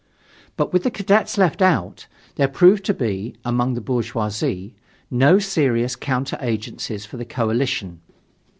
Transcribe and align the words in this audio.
But 0.57 0.73
with 0.73 0.81
the 0.81 0.89
Cadets 0.89 1.37
left 1.37 1.61
out, 1.61 2.07
there 2.33 2.47
proved 2.47 2.83
to 2.85 2.93
be, 2.95 3.35
among 3.45 3.75
the 3.75 3.81
bourgeoisie, 3.81 4.73
no 5.11 5.37
serious 5.37 5.95
counter 5.95 6.39
agencies 6.41 7.05
for 7.05 7.17
the 7.17 7.25
coalition. 7.25 8.01